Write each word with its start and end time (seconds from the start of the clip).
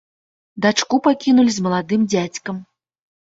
Дачку 0.65 0.95
пакінулі 1.07 1.51
з 1.57 1.65
маладым 1.67 2.07
дзядзькам. 2.13 2.57